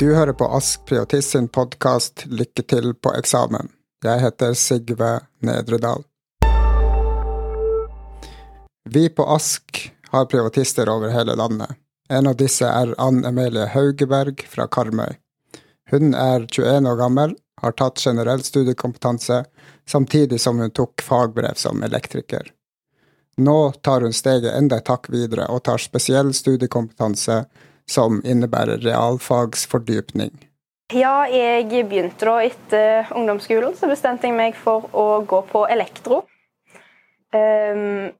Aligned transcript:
Du 0.00 0.14
hører 0.14 0.32
på 0.32 0.44
Ask 0.44 0.86
Privatist 0.86 1.30
sin 1.30 1.48
podkast 1.48 2.22
Lykke 2.26 2.62
til 2.62 2.94
på 2.94 3.10
eksamen. 3.18 3.66
Jeg 4.00 4.22
heter 4.22 4.54
Sigve 4.56 5.10
Nedredal. 5.44 6.06
Vi 8.88 9.02
på 9.12 9.26
Ask 9.34 9.82
har 10.08 10.24
privatister 10.24 10.88
over 10.88 11.12
hele 11.12 11.36
landet. 11.36 11.76
En 12.08 12.32
av 12.32 12.40
disse 12.40 12.64
er 12.64 12.94
Ann 12.96 13.20
Emilie 13.28 13.68
Haugeberg 13.74 14.40
fra 14.48 14.64
Karmøy. 14.72 15.18
Hun 15.92 16.16
er 16.16 16.48
21 16.48 16.88
år 16.88 16.96
gammel, 17.04 17.36
har 17.60 17.76
tatt 17.76 18.00
generell 18.00 18.40
studiekompetanse, 18.40 19.44
samtidig 19.84 20.40
som 20.40 20.64
hun 20.64 20.72
tok 20.72 21.04
fagbrev 21.04 21.60
som 21.60 21.84
elektriker. 21.84 22.54
Nå 23.36 23.72
tar 23.84 24.00
hun 24.00 24.16
steget 24.16 24.56
enda 24.56 24.80
et 24.80 24.88
hakk 24.88 25.12
videre 25.12 25.52
og 25.52 25.66
tar 25.68 25.90
spesiell 25.90 26.32
studiekompetanse 26.32 27.44
som 27.88 28.20
innebærer 28.24 28.82
realfagsfordypning. 28.84 30.32
Ja, 30.90 31.22
jeg 31.30 31.68
begynte 31.70 32.26
da 32.26 32.40
etter 32.42 33.12
ungdomsskolen, 33.14 33.76
så 33.78 33.86
bestemte 33.86 34.26
jeg 34.26 34.34
meg 34.34 34.56
for 34.58 34.88
å 34.90 35.20
gå 35.22 35.38
på 35.46 35.62
elektro. 35.70 36.24
Um, 37.30 38.10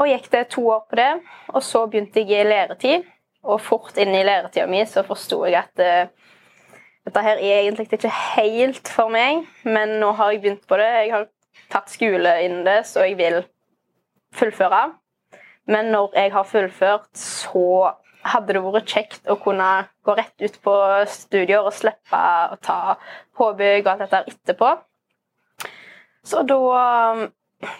og 0.00 0.08
gikk 0.08 0.28
det 0.32 0.42
to 0.52 0.66
år 0.68 0.82
på 0.90 0.98
det, 1.00 1.12
og 1.48 1.64
så 1.64 1.86
begynte 1.88 2.20
jeg 2.20 2.44
i 2.44 2.48
læretid. 2.48 3.08
Og 3.48 3.60
fort 3.64 3.96
inn 3.96 4.12
i 4.12 4.24
læretida 4.24 4.66
mi 4.68 4.82
så 4.84 5.00
forsto 5.06 5.38
jeg 5.48 5.56
at 5.62 5.80
uh, 5.80 6.10
dette 7.08 7.22
her 7.24 7.40
er 7.40 7.62
egentlig 7.62 7.88
ikke 7.88 8.12
helt 8.12 8.88
for 8.88 9.08
meg, 9.12 9.46
men 9.64 9.96
nå 10.02 10.12
har 10.18 10.34
jeg 10.34 10.42
begynt 10.42 10.66
på 10.68 10.76
det. 10.76 10.90
Jeg 11.06 11.14
har 11.14 11.28
tatt 11.72 11.88
skole 11.92 12.34
innen 12.44 12.66
det, 12.68 12.82
så 12.90 13.06
jeg 13.08 13.16
vil 13.16 13.40
fullføre. 14.36 14.90
Men 15.70 15.88
når 15.94 16.12
jeg 16.20 16.32
har 16.36 16.44
fullført, 16.52 17.08
så 17.16 17.94
hadde 18.26 18.54
det 18.54 18.62
vært 18.64 18.92
kjekt 18.92 19.28
å 19.30 19.36
kunne 19.40 19.68
gå 20.04 20.14
rett 20.18 20.44
ut 20.44 20.56
på 20.64 20.76
studier 21.08 21.64
og 21.64 21.74
slippe 21.74 22.20
å 22.52 22.58
ta 22.62 22.96
påbygg 23.38 23.86
og 23.86 23.92
alt 23.92 24.04
dette 24.04 24.22
etterpå. 24.34 24.72
Så 26.26 26.42
da 26.48 26.58
um, 26.60 27.22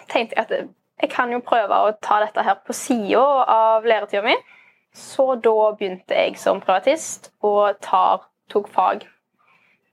tenkte 0.09 0.37
jeg 0.37 0.45
at 0.45 0.53
jeg 1.01 1.09
kan 1.13 1.31
jo 1.33 1.41
prøve 1.45 1.77
å 1.85 1.93
ta 2.01 2.19
dette 2.21 2.43
her 2.45 2.59
på 2.65 2.75
sida 2.77 3.21
av 3.49 3.85
læretida 3.87 4.23
mi. 4.25 4.35
Så 4.93 5.35
da 5.39 5.71
begynte 5.77 6.17
jeg 6.17 6.37
som 6.37 6.59
privatist 6.61 7.31
og 7.47 7.79
tar, 7.81 8.27
tok 8.51 8.67
fag 8.73 9.05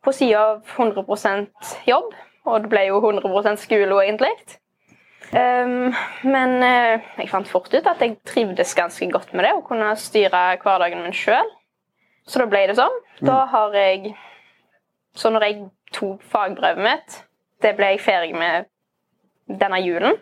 på 0.04 0.14
sida 0.14 0.42
av 0.54 0.74
100% 0.76 1.76
jobb. 1.88 2.10
Og 2.48 2.64
det 2.64 2.72
ble 2.72 2.86
jo 2.88 3.00
100% 3.02 3.60
skole, 3.60 4.00
egentlig. 4.04 4.32
Um, 5.28 5.92
men 6.24 6.54
uh, 6.62 7.08
jeg 7.20 7.28
fant 7.28 7.48
fort 7.50 7.72
ut 7.74 7.88
at 7.90 8.00
jeg 8.00 8.16
trivdes 8.28 8.72
ganske 8.76 9.10
godt 9.12 9.34
med 9.36 9.44
det, 9.44 9.52
å 9.58 9.64
kunne 9.66 9.90
styre 10.00 10.56
hverdagen 10.62 11.02
min 11.04 11.16
sjøl. 11.16 11.50
Så 12.28 12.40
da 12.40 12.48
ble 12.48 12.64
det 12.68 12.76
sånn. 12.78 12.96
Da 13.20 13.42
mm. 13.42 13.50
har 13.52 13.76
jeg 13.76 14.14
Så 15.18 15.32
når 15.34 15.44
jeg 15.46 15.62
tok 15.96 16.22
fagbrevet 16.30 16.84
mitt, 16.84 17.22
det 17.64 17.72
ble 17.78 17.94
jeg 17.94 18.04
ferdig 18.04 18.36
med 18.38 18.68
denne 19.48 19.80
julen. 19.82 20.18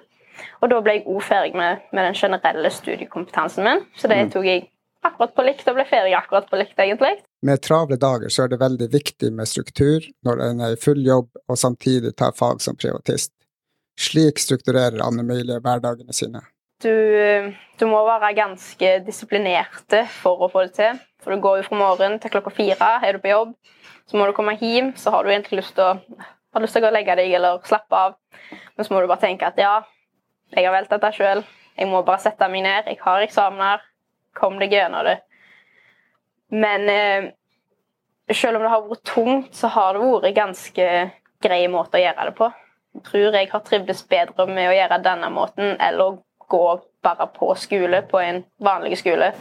Og 0.63 0.71
da 0.73 0.79
ble 0.85 0.99
jeg 0.99 1.07
òg 1.11 1.23
ferdig 1.27 1.57
med, 1.59 1.83
med, 1.93 2.07
den 2.07 2.17
generelle 2.17 2.71
studiekompetansen 2.73 3.67
min. 3.67 3.85
Så 3.99 4.09
det 4.09 4.23
mm. 4.23 4.33
tok 4.33 4.49
jeg 4.49 4.65
akkurat 5.07 5.35
på 5.37 5.45
likt, 5.47 5.69
og 5.69 5.77
ble 5.77 5.85
ferdig 5.87 6.17
akkurat 6.19 6.49
på 6.51 6.59
likt, 6.61 6.79
egentlig. 6.83 7.13
Med 7.47 7.63
travle 7.63 7.99
dager 8.01 8.33
så 8.33 8.47
er 8.47 8.55
det 8.55 8.63
veldig 8.63 8.89
viktig 8.95 9.31
med 9.37 9.51
struktur 9.51 10.07
når 10.27 10.43
en 10.49 10.65
er 10.67 10.75
i 10.75 10.81
full 10.81 11.03
jobb 11.05 11.29
og 11.47 11.61
samtidig 11.61 12.17
tar 12.17 12.35
fag 12.39 12.63
som 12.65 12.79
privatist. 12.79 13.36
Slik 13.97 14.39
strukturerer 14.39 15.01
Anne 15.01 15.25
Mile 15.25 15.57
hverdagene 15.65 16.13
sine. 16.13 16.43
Du, 16.85 16.93
du, 17.81 17.85
må 17.89 18.03
være 18.05 18.35
ganske 18.37 18.91
disiplinerte 19.07 20.03
for 20.19 20.45
å 20.45 20.51
få 20.53 20.67
det 20.67 20.75
til. 20.77 20.99
For 21.25 21.33
du 21.33 21.41
går 21.41 21.63
jo 21.63 21.69
fra 21.71 21.79
morgen 21.81 22.19
til 22.21 22.35
klokka 22.35 22.53
fire, 22.53 22.91
er 23.01 23.17
du 23.17 23.23
på 23.23 23.33
jobb. 23.33 23.55
Så 24.07 24.21
må 24.21 24.27
du 24.29 24.35
komme 24.37 24.55
hjem, 24.61 24.93
så 25.01 25.15
har 25.15 25.25
du 25.25 25.33
egentlig 25.33 25.63
lyst 25.63 25.75
til 25.79 25.87
å, 25.87 25.95
har 26.53 26.63
lyst 26.63 26.77
til 26.77 26.85
å 26.85 26.93
legge 26.93 27.17
deg 27.17 27.33
eller 27.39 27.65
slappe 27.67 28.03
av. 28.03 28.19
Men 28.77 28.87
så 28.87 28.93
må 28.93 29.01
du 29.01 29.09
bare 29.09 29.25
tenke 29.25 29.49
at 29.49 29.57
ja, 29.59 29.79
jeg 30.53 30.69
har 30.69 30.77
valgt 30.77 30.93
dette 30.93 31.13
sjøl. 31.17 31.43
Jeg 31.77 31.89
må 31.89 32.05
bare 32.05 32.23
sette 32.23 32.51
meg 32.53 32.67
ned. 32.69 32.93
Jeg 32.93 33.01
har 33.01 33.25
eksamener. 33.25 33.83
Kom 34.37 34.61
deg 34.61 34.77
gjennom 34.77 35.09
det. 35.09 35.17
Men 36.53 36.85
eh, 36.93 37.33
selv 38.37 38.61
om 38.61 38.67
det 38.67 38.75
har 38.75 38.85
vært 38.85 39.09
tungt, 39.09 39.57
så 39.57 39.73
har 39.73 39.97
det 39.97 40.05
vært 40.05 40.37
ganske 40.37 40.93
grei 41.43 41.65
måte 41.73 41.97
å 41.97 42.05
gjøre 42.05 42.29
det 42.29 42.37
på 42.37 42.53
tror 43.05 43.35
jeg 43.35 43.51
har 43.53 43.63
trivdes 43.67 44.03
bedre 44.09 44.47
med 44.47 44.71
å 44.71 44.75
gjøre 44.77 45.03
denne 45.05 45.31
måten 45.33 45.77
eller 45.77 46.05
å 46.05 46.19
gå 46.49 46.67
bare 47.03 47.27
på 47.35 47.55
skole, 47.59 48.03
på 48.11 48.21
en 48.23 48.43
vanlig 48.63 48.99
skole. 48.99 49.33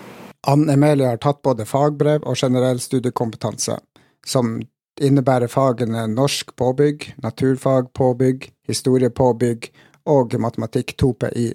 Ann 0.48 0.70
Emilie 0.70 1.10
har 1.10 1.18
tatt 1.22 1.42
både 1.42 1.66
fagbrev 1.66 2.26
og 2.26 2.38
generell 2.38 2.80
studiekompetanse, 2.82 3.78
som 4.26 4.60
innebærer 5.02 5.50
fagene 5.52 6.06
norsk 6.08 6.54
påbygg, 6.56 7.14
naturfag 7.24 7.92
påbygg, 7.98 8.50
historie 8.68 9.10
påbygg 9.10 9.72
og 10.06 10.36
matematikk 10.40 10.96
2PI. 11.02 11.54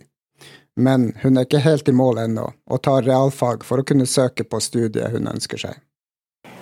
Men 0.80 1.12
hun 1.22 1.36
er 1.36 1.46
ikke 1.46 1.62
helt 1.62 1.88
i 1.88 1.94
mål 1.94 2.18
ennå, 2.24 2.46
og 2.70 2.82
tar 2.82 3.06
realfag 3.06 3.64
for 3.66 3.82
å 3.82 3.86
kunne 3.86 4.08
søke 4.08 4.46
på 4.46 4.60
studiet 4.62 5.12
hun 5.14 5.30
ønsker 5.30 5.60
seg. 5.60 5.78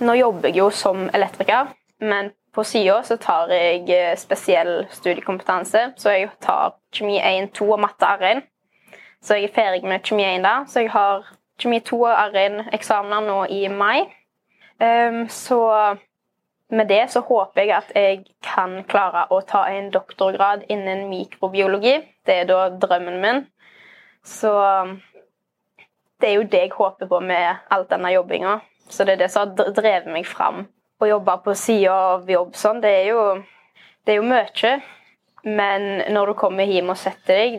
Nå 0.00 0.14
jobber 0.18 0.50
jeg 0.50 0.60
jo 0.60 0.68
som 0.74 1.08
elektriker, 1.14 1.72
men 2.00 2.32
på 2.58 2.64
sida 2.64 3.02
så 3.06 3.14
tar 3.22 3.52
jeg 3.54 3.84
eh, 3.94 4.16
spesiell 4.18 4.88
studiekompetanse, 4.90 5.92
så 5.96 6.10
jeg 6.10 6.30
tar 6.42 6.74
kjemi 6.94 7.20
1, 7.22 7.52
2 7.54 7.66
og 7.70 7.82
matte 7.84 8.06
R1. 8.06 8.40
Så 9.22 9.36
jeg 9.38 9.46
er 9.46 9.54
ferdig 9.54 9.84
med 9.86 10.02
kjemi 10.02 10.24
1 10.26 10.42
da. 10.42 10.54
Så 10.66 10.82
jeg 10.82 10.90
har 10.90 11.28
kjemi 11.62 11.78
2 11.86 12.00
og 12.00 12.16
R1-eksamener 12.24 13.26
nå 13.28 13.36
i 13.54 13.60
mai. 13.70 14.08
Um, 14.82 15.24
så 15.30 15.58
med 16.70 16.90
det 16.90 17.04
så 17.10 17.22
håper 17.26 17.62
jeg 17.62 17.74
at 17.76 17.92
jeg 17.94 18.24
kan 18.42 18.80
klare 18.90 19.24
å 19.34 19.38
ta 19.46 19.64
en 19.70 19.90
doktorgrad 19.94 20.64
innen 20.68 21.06
mikrobiologi. 21.10 21.94
Det 22.26 22.40
er 22.42 22.48
da 22.50 22.68
drømmen 22.74 23.20
min. 23.22 23.44
Så 24.26 24.50
det 26.18 26.30
er 26.30 26.34
jo 26.40 26.48
det 26.50 26.64
jeg 26.66 26.74
håper 26.74 27.06
på 27.06 27.22
med 27.22 27.70
all 27.70 27.86
denne 27.90 28.10
jobbinga. 28.16 28.58
Så 28.90 29.06
det 29.06 29.14
er 29.14 29.22
det 29.22 29.30
som 29.30 29.46
har 29.46 29.72
drevet 29.78 30.10
meg 30.10 30.26
fram 30.26 30.66
å 30.98 31.08
jobbe 31.08 31.36
på 31.44 31.54
sida 31.58 31.94
av 32.14 32.30
jobb 32.30 32.56
sånn, 32.58 32.80
det 32.82 32.92
er 33.02 33.10
jo, 33.12 33.22
det 34.04 34.14
er 34.14 34.20
jo 34.20 34.28
mye. 34.28 34.72
Men 35.46 35.86
når 36.12 36.32
du 36.32 36.38
kommer 36.38 36.68
hjem 36.68 36.90
og 36.92 36.98
setter 36.98 37.38
deg 37.38 37.58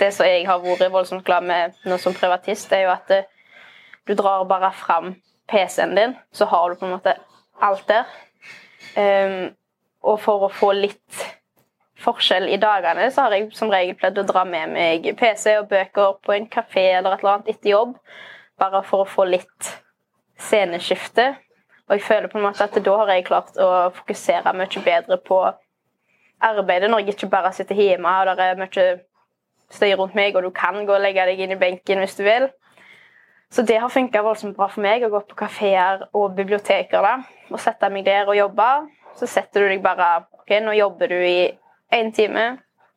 Det 0.00 0.08
som 0.16 0.26
jeg 0.26 0.46
har 0.48 0.62
vært 0.62 0.90
voldsomt 0.92 1.24
glad 1.26 1.44
med 1.44 1.76
nå 1.84 1.98
som 2.00 2.14
privatist, 2.16 2.70
er 2.72 2.86
jo 2.86 2.92
at 2.94 3.10
det, 3.10 3.18
eh, 3.18 3.66
du 4.08 4.14
drar 4.16 4.46
bare 4.48 4.70
fram 4.72 5.10
PC-en 5.50 5.92
din, 5.94 6.14
så 6.32 6.46
har 6.48 6.70
du 6.70 6.78
på 6.80 6.86
en 6.86 6.94
måte 6.94 7.12
alt 7.60 7.84
der. 7.88 8.06
Um, 8.96 9.50
og 10.00 10.16
for 10.22 10.46
å 10.46 10.48
få 10.48 10.70
litt 10.72 11.26
forskjell 12.00 12.48
i 12.48 12.56
dagene, 12.56 13.10
så 13.12 13.26
har 13.26 13.36
jeg 13.36 13.50
som 13.52 13.68
regel 13.72 13.98
pleid 13.98 14.22
å 14.22 14.24
dra 14.24 14.46
med 14.48 14.72
meg 14.72 15.10
PC 15.20 15.58
og 15.58 15.68
bøker 15.68 16.16
på 16.24 16.32
en 16.32 16.48
kafé 16.48 16.86
eller 16.94 17.18
et 17.18 17.24
eller 17.24 17.34
annet 17.34 17.52
etter 17.52 17.74
jobb. 17.74 17.94
Bare 18.60 18.80
for 18.86 19.04
å 19.04 19.10
få 19.10 19.28
litt 19.28 19.72
sceneskifte. 20.40 21.34
Og 21.90 21.96
jeg 21.96 22.06
føler 22.06 22.30
på 22.30 22.38
en 22.38 22.44
måte 22.46 22.62
at 22.62 22.76
da 22.86 22.92
har 23.00 23.10
jeg 23.10 23.26
klart 23.26 23.56
å 23.58 23.90
fokusere 23.90 24.52
mye 24.54 24.82
bedre 24.84 25.16
på 25.26 25.40
arbeidet, 26.40 26.90
når 26.90 27.02
jeg 27.02 27.16
ikke 27.16 27.32
bare 27.32 27.50
sitter 27.52 27.74
hjemme 27.74 28.12
og 28.20 28.30
det 28.38 28.46
er 28.46 28.60
mye 28.60 28.84
støy 29.74 29.96
rundt 29.98 30.14
meg, 30.14 30.36
og 30.38 30.46
du 30.46 30.52
kan 30.54 30.78
gå 30.86 30.94
og 30.94 31.02
legge 31.02 31.26
deg 31.26 31.42
inn 31.42 31.54
i 31.56 31.58
benken 31.58 31.98
hvis 31.98 32.14
du 32.18 32.22
vil. 32.26 32.46
Så 33.50 33.64
det 33.66 33.80
har 33.82 33.90
funka 33.90 34.22
voldsomt 34.22 34.54
bra 34.54 34.68
for 34.70 34.84
meg 34.86 35.02
å 35.02 35.10
gå 35.10 35.24
på 35.26 35.38
kafeer 35.42 36.06
og 36.14 36.36
biblioteker 36.38 37.02
da, 37.02 37.16
og 37.50 37.58
sette 37.58 37.90
meg 37.90 38.06
der 38.06 38.30
og 38.30 38.38
jobbe. 38.38 38.68
Så 39.18 39.26
setter 39.26 39.66
du 39.66 39.72
deg 39.72 39.82
bare 39.82 40.22
OK, 40.38 40.54
nå 40.62 40.76
jobber 40.78 41.10
du 41.10 41.18
i 41.18 41.50
én 41.90 42.14
time, 42.14 42.52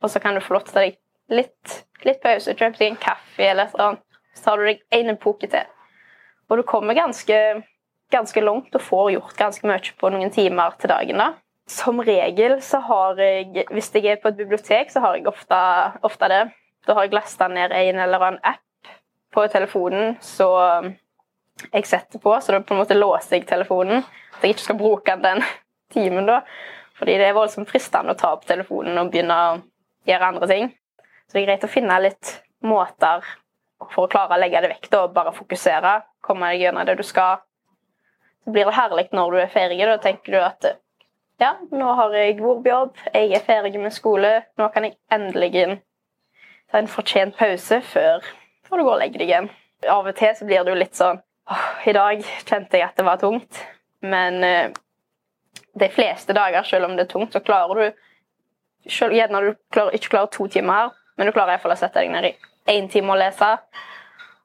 og 0.06 0.14
så 0.14 0.22
kan 0.22 0.38
du 0.38 0.46
få 0.46 0.54
lov 0.60 0.68
til 0.68 0.76
å 0.76 0.78
ta 0.78 0.86
deg 0.86 1.00
litt, 1.34 1.78
litt 2.06 2.22
pause, 2.22 2.54
kjøpe 2.54 2.78
deg 2.78 2.92
en 2.92 3.02
kaffe 3.02 3.48
eller 3.48 3.66
et 3.66 3.74
eller 3.74 3.96
annet. 3.96 4.06
Så 4.38 4.46
tar 4.46 4.62
du 4.62 4.70
deg 4.70 4.86
en 4.94 5.14
epoke 5.16 5.50
til. 5.50 5.70
Og 6.50 6.62
du 6.62 6.66
kommer 6.70 6.94
ganske 6.98 7.40
ganske 8.12 8.42
langt 8.44 8.76
og 8.76 8.84
får 8.84 9.12
gjort 9.16 9.38
ganske 9.38 9.68
mye 9.68 9.96
på 10.00 10.12
noen 10.14 10.34
timer 10.34 10.76
til 10.80 10.92
dagen. 10.92 11.18
da. 11.18 11.34
Som 11.70 12.02
regel 12.04 12.58
så 12.62 12.82
har 12.84 13.20
jeg, 13.22 13.66
hvis 13.72 13.92
jeg 13.96 14.06
er 14.12 14.20
på 14.22 14.34
et 14.34 14.38
bibliotek, 14.38 14.92
så 14.92 15.00
har 15.00 15.16
jeg 15.16 15.28
ofte, 15.28 15.60
ofte 16.04 16.30
det. 16.30 16.44
Da 16.88 16.94
har 16.98 17.08
jeg 17.08 17.16
lasta 17.16 17.48
ned 17.48 17.72
en 17.72 18.00
eller 18.04 18.28
annen 18.28 18.44
app 18.44 18.60
på 19.34 19.48
telefonen 19.48 20.18
så 20.22 20.50
jeg 21.72 21.86
setter 21.88 22.20
på, 22.20 22.34
så 22.42 22.54
da 22.54 22.62
på 22.62 22.74
en 22.74 22.82
måte 22.82 22.98
låser 22.98 23.38
jeg 23.38 23.48
telefonen. 23.50 24.04
At 24.36 24.44
jeg 24.44 24.56
ikke 24.56 24.66
skal 24.68 24.80
bruke 24.80 25.18
den 25.22 25.44
timen, 25.94 26.26
da. 26.28 26.42
Fordi 26.98 27.18
det 27.20 27.30
er 27.30 27.38
voldsomt 27.38 27.70
fristende 27.70 28.14
å 28.14 28.20
ta 28.20 28.34
opp 28.36 28.46
telefonen 28.50 28.98
og 29.00 29.12
begynne 29.14 29.38
å 29.38 29.54
gjøre 30.10 30.30
andre 30.34 30.50
ting. 30.50 30.70
Så 31.28 31.38
det 31.38 31.44
er 31.44 31.48
greit 31.48 31.66
å 31.66 31.72
finne 31.72 32.02
litt 32.04 32.36
måter 32.66 33.24
for 33.92 34.06
å 34.06 34.12
klare 34.12 34.36
å 34.36 34.42
legge 34.42 34.62
det 34.64 34.72
vekk 34.72 34.90
da, 34.92 35.04
og 35.06 35.16
bare 35.16 35.34
fokusere. 35.36 35.96
Komme 36.24 36.52
deg 36.52 36.66
gjennom 36.66 36.88
det 36.88 36.98
du 37.00 37.06
skal, 37.06 37.42
så 38.44 38.54
blir 38.54 38.68
det 38.68 38.76
herlig 38.78 39.08
når 39.12 39.32
du 39.32 39.40
er 39.42 39.52
ferdig. 39.54 39.80
Da 39.88 39.98
tenker 40.04 40.36
du 40.36 40.40
at 40.42 40.70
ja, 41.42 41.56
nå 41.72 41.96
har 41.98 42.14
jeg 42.16 42.38
jobb, 42.40 43.00
jeg 43.14 43.34
er 43.34 43.44
ferdig 43.44 43.82
med 43.82 43.94
skole, 43.96 44.32
nå 44.60 44.70
kan 44.72 44.86
jeg 44.88 44.96
endelig 45.12 45.80
ta 46.72 46.80
en 46.80 46.88
fortjent 46.88 47.36
pause 47.38 47.82
før, 47.90 48.24
du 48.70 48.82
går 48.82 48.96
og 48.96 49.02
legger 49.02 49.22
deg 49.22 49.30
igjen. 49.30 49.50
Av 49.90 50.08
og 50.08 50.16
til 50.18 50.32
så 50.38 50.46
blir 50.48 50.64
det 50.64 50.72
jo 50.72 50.80
litt 50.80 50.96
sånn 50.96 51.20
åh, 51.52 51.66
I 51.86 51.94
dag 51.94 52.22
kjente 52.48 52.80
jeg 52.80 52.88
at 52.88 52.98
det 52.98 53.06
var 53.06 53.20
tungt, 53.22 53.60
Men 54.02 54.44
eh, 54.44 54.72
de 55.80 55.90
fleste 55.92 56.34
dager, 56.36 56.64
selv 56.64 56.88
om 56.88 56.96
det 56.96 57.06
er 57.06 57.12
tungt, 57.12 57.34
så 57.34 57.40
klarer 57.44 57.80
du 57.80 58.90
selv, 58.90 59.14
Gjerne 59.16 59.42
du 59.44 59.54
klarer, 59.72 59.96
ikke 59.96 60.14
klarer 60.16 60.32
to 60.32 60.48
timer 60.48 60.92
men 61.16 61.28
du 61.30 61.34
klarer 61.34 61.56
iallfall 61.56 61.76
å 61.76 61.80
sette 61.80 62.02
deg 62.02 62.12
ned 62.14 62.30
i 62.30 62.34
én 62.74 62.90
time 62.92 63.14
og 63.14 63.20
lese. 63.22 63.50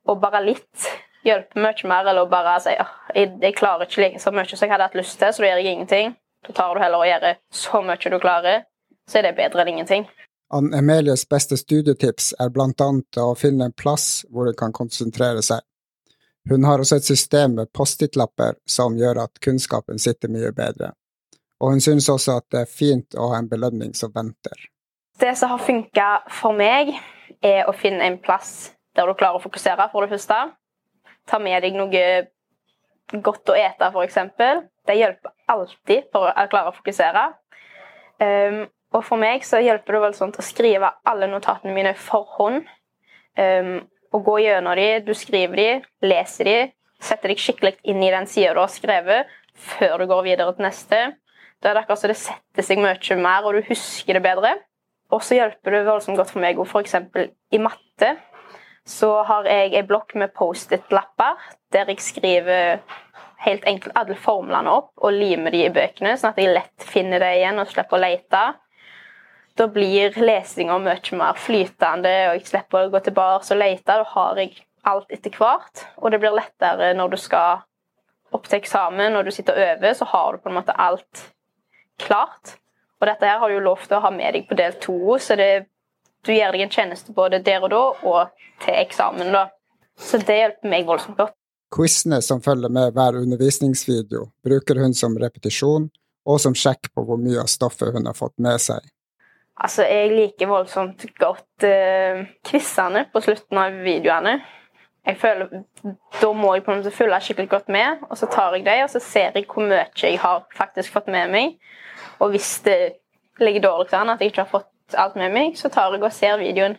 Og 0.09 0.21
bare 0.21 0.45
litt 0.45 0.89
hjelper 1.29 1.63
mye 1.65 1.91
mer, 1.91 2.11
eller 2.11 2.31
bare 2.31 2.57
si 2.65 2.75
at 2.75 3.15
jeg, 3.15 3.35
jeg, 3.43 3.57
klarer 3.59 3.87
ikke 3.87 4.03
like 4.05 4.23
så 4.23 4.33
mye 4.35 4.49
som 4.51 4.67
jeg 4.67 4.75
hadde 4.75 4.89
hatt 4.89 4.99
lyst 4.99 5.19
til, 5.21 5.33
så 5.33 5.45
da 5.45 5.51
gjør 5.51 5.63
jeg 5.63 5.77
ingenting. 5.77 6.15
Da 6.47 6.55
tar 6.57 6.75
du 6.75 6.83
heller 6.83 7.05
og 7.05 7.11
gjør 7.11 7.39
så 7.63 7.83
mye 7.85 8.13
du 8.15 8.19
klarer, 8.23 8.65
så 9.09 9.21
er 9.21 9.29
det 9.29 9.37
bedre 9.39 9.65
enn 9.65 9.75
ingenting. 9.75 10.09
Ann 10.55 10.73
Emelies 10.75 11.27
beste 11.29 11.59
studietips 11.61 12.33
er 12.41 12.53
blant 12.53 12.81
annet 12.81 13.21
å 13.21 13.35
finne 13.37 13.69
en 13.69 13.77
plass 13.77 14.25
hvor 14.33 14.49
hun 14.49 14.57
kan 14.57 14.73
konsentrere 14.73 15.45
seg. 15.45 15.61
Hun 16.49 16.65
har 16.65 16.81
også 16.81 16.97
et 16.97 17.05
system 17.05 17.59
med 17.59 17.69
Post-It-lapper 17.77 18.57
som 18.65 18.97
gjør 18.97 19.27
at 19.27 19.43
kunnskapen 19.45 20.01
sitter 20.01 20.33
mye 20.33 20.55
bedre 20.57 20.95
og 21.61 21.71
hun 21.71 21.81
synes 21.81 22.09
også 22.09 22.39
at 22.39 22.47
det 22.53 22.61
er 22.61 22.71
fint 22.71 23.17
å 23.19 23.33
ha 23.33 23.39
en 23.41 23.51
belønning 23.51 23.95
som 23.97 24.13
venter. 24.15 24.69
Det 25.19 25.35
som 25.39 25.51
har 25.51 25.63
funka 25.63 26.09
for 26.31 26.55
meg, 26.55 26.95
er 27.43 27.69
å 27.71 27.75
finne 27.75 28.03
en 28.07 28.19
plass 28.23 28.73
der 28.97 29.07
du 29.07 29.15
klarer 29.19 29.39
å 29.39 29.43
fokusere, 29.43 29.89
for 29.93 30.03
det 30.03 30.15
første. 30.15 30.39
Ta 31.29 31.41
med 31.43 31.63
deg 31.65 31.77
noe 31.77 32.03
godt 33.13 33.53
å 33.53 33.57
ete, 33.57 33.91
f.eks. 33.93 34.19
Det 34.89 34.97
hjelper 34.97 35.35
alltid 35.53 36.09
for 36.13 36.29
å 36.29 36.49
klare 36.51 36.73
å 36.73 36.77
fokusere. 36.77 37.25
Um, 38.19 38.65
og 38.97 39.05
for 39.05 39.21
meg 39.21 39.45
så 39.47 39.61
hjelper 39.61 39.97
det 39.97 40.03
vel 40.07 40.17
sånn 40.17 40.33
å 40.33 40.45
skrive 40.45 40.91
alle 41.09 41.29
notatene 41.31 41.75
mine 41.77 41.95
for 42.01 42.29
hånd. 42.39 42.65
Um, 43.39 43.79
og 44.17 44.25
gå 44.25 44.39
gjennom 44.47 44.77
de, 44.79 44.89
du 45.05 45.13
skriver 45.17 45.61
de, 45.61 45.69
leser 46.09 46.49
de, 46.49 46.59
setter 47.05 47.33
deg 47.33 47.43
skikkelig 47.43 47.77
inn 47.93 48.01
i 48.03 48.13
den 48.13 48.27
sida 48.31 48.55
du 48.57 48.63
har 48.63 48.73
skrevet, 48.73 49.29
før 49.59 50.01
du 50.01 50.09
går 50.11 50.25
videre 50.27 50.55
til 50.57 50.65
neste. 50.65 51.03
Da 51.59 51.71
er 51.71 51.77
det 51.77 51.83
akkurat 51.83 52.01
så 52.01 52.11
det 52.11 52.19
setter 52.21 52.65
seg 52.65 52.81
mye 52.81 53.19
mer, 53.21 53.45
og 53.45 53.59
du 53.59 53.69
husker 53.69 54.17
det 54.17 54.25
bedre. 54.25 54.55
Og 55.15 55.23
så 55.25 55.39
hjelper 55.39 55.75
det 55.75 55.87
voldsomt 55.87 56.19
godt 56.21 56.33
for 56.35 56.43
meg 56.45 56.59
f.eks. 56.61 56.97
i 57.53 57.61
matte. 57.63 58.11
Så 58.89 59.11
har 59.29 59.45
jeg 59.49 59.75
ei 59.77 59.85
blokk 59.87 60.15
med 60.17 60.33
Post-It-lapper 60.37 61.37
der 61.75 61.91
jeg 61.93 62.01
skriver 62.01 62.79
helt 63.45 63.67
enkelt 63.69 63.97
alle 63.99 64.17
formlene 64.19 64.73
opp 64.73 65.05
og 65.05 65.13
limer 65.15 65.53
de 65.55 65.67
i 65.67 65.75
bøkene, 65.75 66.17
sånn 66.17 66.33
at 66.33 66.41
jeg 66.41 66.55
lett 66.55 66.87
finner 66.89 67.23
det 67.23 67.35
igjen 67.37 67.61
og 67.61 67.69
slipper 67.71 67.99
å 67.99 68.03
lete. 68.03 68.43
Da 69.59 69.67
blir 69.75 70.17
lesinga 70.23 70.79
mye 70.81 71.19
mer 71.19 71.39
flytende, 71.39 72.15
og 72.31 72.39
jeg 72.39 72.49
slipper 72.49 72.87
å 72.87 72.93
gå 72.95 73.03
tilbake 73.05 73.53
og 73.55 73.61
lete. 73.61 73.99
Da 74.01 74.07
har 74.15 74.41
jeg 74.41 74.57
alt 74.89 75.13
etter 75.13 75.35
hvert, 75.37 75.85
og 75.99 76.15
det 76.15 76.21
blir 76.23 76.37
lettere 76.37 76.95
når 76.97 77.13
du 77.13 77.19
skal 77.21 77.65
opp 78.35 78.47
til 78.49 78.59
eksamen 78.61 79.17
og 79.17 79.27
du 79.27 79.33
sitter 79.33 79.57
og 79.57 79.67
øver, 79.73 79.95
så 79.97 80.09
har 80.09 80.33
du 80.33 80.43
på 80.43 80.51
en 80.51 80.59
måte 80.59 80.77
alt 80.77 81.25
klart. 82.01 82.57
Og 83.01 83.07
dette 83.09 83.27
her 83.27 83.39
har 83.41 83.49
du 83.49 83.57
jo 83.59 83.65
lov 83.65 83.85
til 83.85 83.99
å 83.99 84.05
ha 84.05 84.11
med 84.15 84.35
deg 84.35 84.49
på 84.49 84.59
del 84.59 84.77
to, 84.83 84.99
så 85.23 85.37
det, 85.39 85.69
du 86.27 86.33
gjør 86.35 86.55
deg 86.55 86.67
en 86.67 86.73
tjeneste 86.75 87.15
både 87.15 87.43
der 87.45 87.63
og 87.65 87.71
da 87.73 87.85
og 88.11 88.45
til 88.65 88.75
eksamen. 88.75 89.33
da. 89.33 89.49
Så 89.99 90.21
det 90.23 90.37
hjelper 90.41 90.71
meg 90.71 90.87
voldsomt 90.87 91.19
godt. 91.19 91.35
Quizene 91.75 92.21
som 92.25 92.41
følger 92.41 92.73
med 92.73 92.95
hver 92.97 93.19
undervisningsvideo, 93.21 94.31
bruker 94.45 94.79
hun 94.81 94.95
som 94.97 95.17
repetisjon 95.21 95.91
og 96.29 96.39
som 96.41 96.55
sjekk 96.57 96.91
på 96.95 97.05
hvor 97.05 97.21
mye 97.21 97.43
av 97.43 97.51
stoffet 97.51 97.93
hun 97.95 98.09
har 98.09 98.17
fått 98.17 98.37
med 98.41 98.61
seg. 98.63 98.85
Altså, 99.59 99.83
Jeg 99.83 100.13
liker 100.15 100.49
voldsomt 100.49 101.03
godt 101.19 101.67
eh, 101.67 102.23
quizene 102.47 103.05
på 103.13 103.23
slutten 103.25 103.59
av 103.59 103.75
videoene. 103.85 104.39
Jeg 105.09 105.17
føler, 105.19 105.65
Da 106.21 106.33
må 106.37 106.55
jeg 106.55 106.65
på 106.65 106.73
en 106.73 106.83
måte 106.83 106.95
følge 106.95 107.21
skikkelig 107.25 107.49
godt 107.51 107.69
med, 107.73 108.05
og 108.11 108.19
så 108.21 108.29
tar 108.31 108.55
jeg 108.55 108.65
det, 108.67 108.83
og 108.85 108.91
så 108.93 109.01
ser 109.03 109.33
jeg 109.35 109.47
hvor 109.49 109.67
mye 109.67 109.87
jeg 109.97 110.19
har 110.21 110.45
faktisk 110.57 110.93
fått 110.93 111.09
med 111.09 111.33
meg. 111.33 111.57
Og 112.21 112.31
hvis 112.35 112.61
det 112.65 112.79
ligger 113.41 113.65
dårlig 113.65 113.95
an, 113.95 114.11
at 114.11 114.21
jeg 114.21 114.33
ikke 114.33 114.45
har 114.45 114.53
fått 114.53 114.69
alt 114.97 115.17
med 115.19 115.35
meg, 115.35 115.57
så 115.59 115.71
tar 115.73 115.93
jeg 115.93 116.03
og 116.03 116.15
ser 116.15 116.39
videoen 116.41 116.79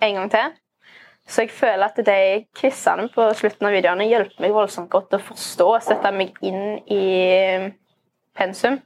en 0.00 0.18
gang 0.18 0.30
til. 0.32 0.52
Så 1.30 1.44
jeg 1.44 1.52
føler 1.54 1.86
at 1.86 1.98
de 2.06 2.20
quizene 2.58 3.08
på 3.12 3.26
slutten 3.38 3.68
av 3.68 3.74
videoene 3.76 4.08
hjelper 4.08 4.42
meg 4.42 4.54
voldsomt 4.54 4.90
godt 4.90 5.14
å 5.14 5.22
forstå 5.22 5.66
og 5.76 5.82
sette 5.84 6.10
meg 6.14 6.38
inn 6.46 6.80
i 6.90 7.02
pensum. 8.36 8.80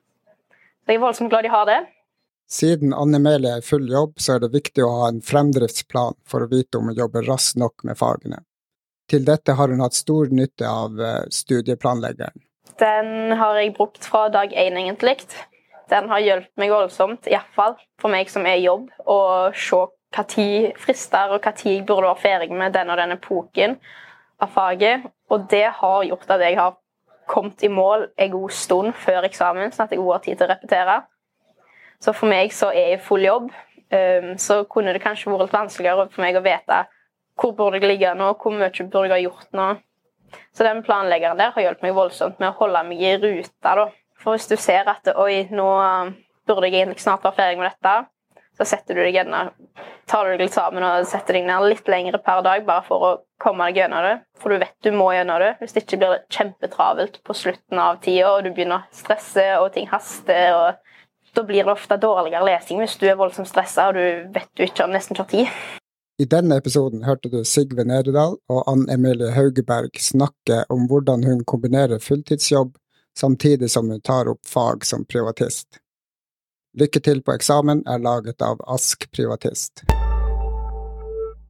Så 0.85 0.93
jeg 0.93 0.99
er 0.99 1.05
voldsomt 1.05 1.32
glad 1.32 1.47
de 1.47 1.53
har 1.55 1.69
det. 1.71 1.79
Siden 2.50 2.93
Anne 2.93 3.19
Melie 3.23 3.55
er 3.55 3.62
i 3.62 3.65
full 3.65 3.87
jobb, 3.88 4.19
så 4.21 4.35
er 4.35 4.44
det 4.44 4.53
viktig 4.53 4.85
å 4.85 4.91
ha 4.99 5.06
en 5.09 5.23
fremdriftsplan 5.25 6.19
for 6.29 6.44
å 6.44 6.50
vite 6.50 6.77
om 6.79 6.91
hun 6.91 6.99
jobber 6.99 7.25
raskt 7.25 7.56
nok 7.61 7.87
med 7.88 7.97
fagene. 7.97 8.43
Til 9.09 9.25
dette 9.25 9.56
har 9.56 9.73
hun 9.73 9.81
hatt 9.85 9.97
stor 9.97 10.29
nytte 10.32 10.69
av 10.69 11.00
eh, 11.00 11.25
studieplanleggeren. 11.32 12.37
Den 12.81 13.35
har 13.38 13.56
jeg 13.61 13.75
brukt 13.77 14.05
fra 14.05 14.27
dag 14.32 14.53
én, 14.53 14.77
egentlig. 14.81 15.17
Den 15.94 16.08
har 16.11 16.23
hjulpet 16.25 16.58
meg 16.58 16.73
voldsomt, 16.75 17.29
iallfall 17.31 17.76
for 18.02 18.11
meg 18.11 18.31
som 18.32 18.46
er 18.50 18.58
i 18.58 18.67
jobb, 18.67 18.88
å 19.06 19.19
se 19.55 19.85
når 20.14 20.73
frister 20.79 21.35
og 21.35 21.43
når 21.43 21.61
jeg 21.62 21.85
burde 21.87 22.08
være 22.08 22.23
ferdig 22.23 22.55
med 22.55 22.75
den 22.75 22.91
og 22.91 22.99
den 22.99 23.14
epoken 23.14 23.76
av 24.43 24.50
faget. 24.55 25.06
Og 25.31 25.46
det 25.50 25.67
har 25.79 26.05
gjort 26.06 26.31
at 26.31 26.43
jeg 26.43 26.58
har 26.58 26.76
kommet 27.31 27.62
i 27.62 27.70
mål 27.73 28.08
en 28.19 28.31
god 28.31 28.50
stund 28.50 28.94
før 28.94 29.26
eksamen, 29.26 29.73
sånn 29.73 29.87
at 29.87 29.94
jeg 29.94 30.02
har 30.02 30.23
tid 30.25 30.38
til 30.38 30.46
å 30.46 30.52
repetere. 30.52 30.99
Så 32.02 32.12
for 32.12 32.31
meg 32.31 32.52
så 32.52 32.69
er 32.73 32.91
jeg 32.91 32.99
i 32.99 33.05
full 33.06 33.25
jobb. 33.25 33.49
Um, 33.94 34.35
så 34.41 34.62
kunne 34.70 34.93
det 34.94 35.02
kanskje 35.05 35.31
vært 35.31 35.46
litt 35.46 35.55
vanskeligere 35.55 36.08
for 36.11 36.25
meg 36.25 36.37
å 36.37 36.44
vite 36.44 36.85
hvor 37.38 37.52
burde 37.55 37.81
jeg 37.81 37.91
ligge 37.91 38.12
nå, 38.14 38.31
hvor 38.38 38.55
mye 38.55 38.70
burde 38.70 39.08
jeg 39.08 39.14
ha 39.14 39.20
gjort 39.23 39.50
nå. 39.56 39.69
Så 40.55 40.67
den 40.67 40.82
planleggeren 40.87 41.38
der 41.38 41.52
har 41.55 41.64
hjulpet 41.67 41.87
meg 41.87 41.96
voldsomt 41.96 42.41
med 42.43 42.50
å 42.50 42.58
holde 42.61 42.82
meg 42.88 43.02
i 43.02 43.14
ruta. 43.19 43.75
da. 43.75 43.87
For 44.25 44.35
hvis 44.35 44.49
du 44.49 44.56
ser 44.56 44.88
at 44.88 45.11
oi, 45.21 45.44
nå 45.53 45.69
burde 46.49 46.69
jeg 46.71 46.81
egentlig 46.81 47.05
snart 47.05 47.25
være 47.25 47.37
ferdig 47.37 47.61
med 47.61 47.71
dette, 47.71 47.94
så 48.55 48.67
setter 48.69 48.97
du 48.97 49.03
deg 49.03 49.17
gjerne, 49.17 49.41
tar 50.09 50.25
du 50.25 50.35
deg 50.35 50.44
litt 50.47 50.55
sammen 50.55 50.85
og 50.87 51.09
setter 51.11 51.38
deg 51.38 51.47
ned 51.49 51.67
litt 51.73 51.88
lengre 51.91 52.21
per 52.23 52.41
dag 52.47 52.65
bare 52.67 52.85
for 52.87 53.06
å 53.06 53.12
komme 53.43 53.67
deg 53.69 53.82
gjennom 53.82 54.06
det. 54.06 54.15
For 54.41 54.55
du 54.55 54.62
vet 54.62 54.87
du 54.87 54.93
må 54.94 55.11
gjennom 55.15 55.43
det. 55.43 55.53
Hvis 55.61 55.75
det 55.75 55.85
ikke 55.85 56.00
blir 56.00 56.23
kjempetravelt 56.32 57.21
på 57.26 57.37
slutten 57.37 57.81
av 57.82 58.00
tida, 58.05 58.31
og 58.31 58.47
du 58.47 58.53
begynner 58.55 58.85
å 58.85 58.94
stresse 58.94 59.47
og 59.59 59.73
ting 59.75 59.88
haster. 59.91 60.55
og 60.55 61.35
Da 61.35 61.43
blir 61.43 61.67
det 61.67 61.75
ofte 61.75 61.99
dårligere 61.99 62.47
lesing 62.47 62.79
hvis 62.82 62.99
du 63.00 63.09
er 63.11 63.19
voldsomt 63.19 63.50
stressa 63.50 63.88
og 63.91 63.99
du 63.99 64.31
vet 64.37 64.53
du 64.55 64.62
ikke 64.65 64.87
har 64.87 64.93
nesten 64.93 65.19
ikke 65.19 65.32
tid. 65.35 65.50
I 66.23 66.29
denne 66.31 66.61
episoden 66.61 67.03
hørte 67.03 67.27
du 67.27 67.41
Sigve 67.43 67.82
Nederdal 67.82 68.37
og 68.47 68.61
Ann 68.70 68.85
Emilie 68.87 69.32
Haugeberg 69.35 69.99
snakke 69.99 70.61
om 70.70 70.87
hvordan 70.87 71.27
hun 71.27 71.43
kombinerer 71.43 71.99
fulltidsjobb 71.99 72.77
samtidig 73.19 73.71
som 73.71 73.91
hun 73.91 74.01
tar 74.01 74.29
opp 74.29 74.47
fag 74.47 74.87
som 74.87 75.05
privatist. 75.05 75.69
Lykke 76.79 77.01
til 77.01 77.23
på 77.23 77.37
eksamen 77.37 77.85
er 77.87 78.03
laget 78.03 78.43
av 78.43 78.63
Ask 78.67 79.06
Privatist. 79.15 79.85